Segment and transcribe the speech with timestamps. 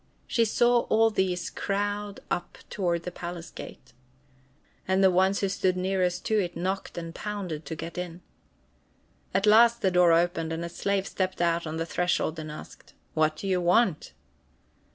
[0.25, 3.93] She saw all these crowd up toward the palace gate.
[4.87, 8.21] And the ones who stood nearest to it knocked and pounded to get in.
[9.31, 12.95] At last the door opened, and a slave stepped out on the threshold and asked:
[13.13, 14.13] "What do you want?"